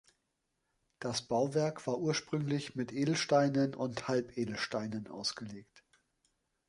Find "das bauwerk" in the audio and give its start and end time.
0.97-1.85